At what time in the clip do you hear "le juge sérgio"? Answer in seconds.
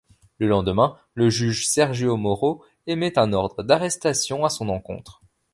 1.13-2.17